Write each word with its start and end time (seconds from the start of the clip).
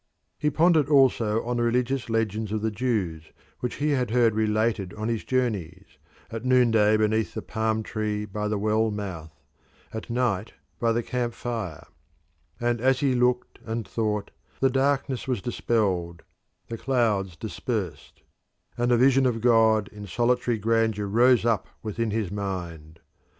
He 0.39 0.49
pondered 0.49 0.89
also 0.89 1.43
on 1.45 1.57
the 1.57 1.61
religious 1.63 2.09
legends 2.09 2.51
of 2.51 2.63
the 2.63 2.71
Jews 2.71 3.25
which 3.59 3.75
he 3.75 3.91
had 3.91 4.09
heard 4.09 4.33
related 4.33 4.95
on 4.95 5.09
his 5.09 5.23
journeys, 5.23 5.99
at 6.31 6.43
noonday 6.43 6.97
beneath 6.97 7.35
the 7.35 7.43
palm 7.43 7.83
tree 7.83 8.25
by 8.25 8.47
the 8.47 8.57
well 8.57 8.89
mouth, 8.89 9.29
at 9.93 10.09
night 10.09 10.53
by 10.79 10.91
the 10.91 11.03
camp 11.03 11.35
fire; 11.35 11.85
and 12.59 12.81
as 12.81 13.01
he 13.01 13.13
looked 13.13 13.59
and 13.63 13.87
thought, 13.87 14.31
the 14.59 14.71
darkness 14.71 15.27
was 15.27 15.39
dispelled, 15.39 16.23
the 16.67 16.79
clouds 16.79 17.35
dispersed, 17.37 18.23
and 18.79 18.89
the 18.89 18.97
vision 18.97 19.27
of 19.27 19.39
God 19.39 19.87
in 19.89 20.07
solitary 20.07 20.57
grandeur 20.57 21.05
rose 21.05 21.45
up 21.45 21.67
within 21.83 22.09
his 22.09 22.31
mind. 22.31 22.99